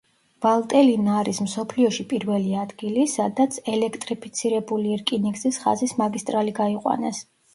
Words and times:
ვალტელინა 0.43 1.11
არის 1.23 1.41
მსოფლიოში 1.47 2.05
პირველი 2.13 2.55
ადგილი, 2.61 3.03
სადაც 3.11 3.59
ელექტრიფიცირებული 3.75 4.97
რკინიგზის 5.03 5.63
ხაზის 5.67 5.95
მაგისტრალი 6.03 6.57
გაიყვანეს. 6.61 7.21